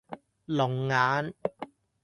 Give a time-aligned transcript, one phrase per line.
[0.47, 1.35] 龍眼